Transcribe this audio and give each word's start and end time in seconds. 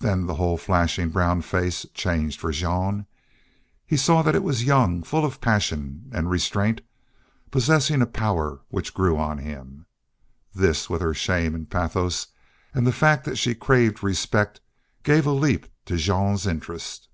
Then 0.00 0.26
the 0.26 0.34
whole 0.34 0.56
flashing 0.56 1.10
brown 1.10 1.42
face 1.42 1.86
changed 1.94 2.40
for 2.40 2.50
Jean. 2.50 3.06
He 3.86 3.96
saw 3.96 4.20
that 4.22 4.34
it 4.34 4.42
was 4.42 4.64
young, 4.64 5.04
full 5.04 5.24
of 5.24 5.40
passion 5.40 6.10
and 6.12 6.28
restraint, 6.28 6.80
possessing 7.52 8.02
a 8.02 8.06
power 8.06 8.62
which 8.70 8.92
grew 8.94 9.16
on 9.16 9.38
him. 9.38 9.86
This, 10.52 10.90
with 10.90 11.00
her 11.02 11.14
shame 11.14 11.54
and 11.54 11.70
pathos 11.70 12.26
and 12.74 12.84
the 12.84 12.90
fact 12.90 13.24
that 13.26 13.36
she 13.38 13.54
craved 13.54 14.02
respect, 14.02 14.60
gave 15.04 15.24
a 15.24 15.30
leap 15.30 15.68
to 15.84 15.96
Jean's 15.96 16.48
interest. 16.48 17.08